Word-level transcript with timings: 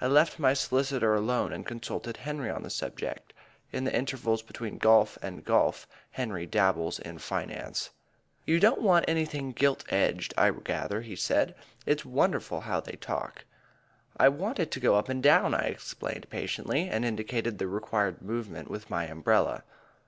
I 0.00 0.06
left 0.06 0.38
my 0.38 0.54
solicitor 0.54 1.16
alone 1.16 1.52
and 1.52 1.66
consulted 1.66 2.18
Henry 2.18 2.48
on 2.50 2.62
the 2.62 2.70
subject. 2.70 3.32
In 3.72 3.82
the 3.82 3.92
intervals 3.92 4.40
between 4.40 4.78
golf 4.78 5.18
and 5.20 5.44
golf 5.44 5.88
Henry 6.12 6.46
dabbles 6.46 7.00
in 7.00 7.18
finance. 7.18 7.90
"You 8.44 8.60
don't 8.60 8.80
want 8.80 9.06
anything 9.08 9.50
gilt 9.50 9.82
edged, 9.92 10.32
I 10.38 10.52
gather," 10.52 11.00
he 11.00 11.16
said. 11.16 11.56
It's 11.84 12.04
wonderful 12.04 12.60
how 12.60 12.78
they 12.78 12.94
talk. 12.94 13.44
"I 14.16 14.28
want 14.28 14.60
it 14.60 14.70
to 14.70 14.78
go 14.78 14.94
up 14.94 15.08
and 15.08 15.20
down," 15.20 15.52
I 15.52 15.64
explained 15.64 16.30
patiently, 16.30 16.88
and 16.88 17.04
I 17.04 17.08
indicated 17.08 17.58
the 17.58 17.66
required 17.66 18.22
movement 18.22 18.70
with 18.70 18.88
my 18.88 19.06
umbrella. 19.08 19.64